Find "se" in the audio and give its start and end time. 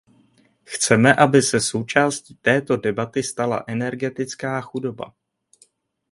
1.41-1.59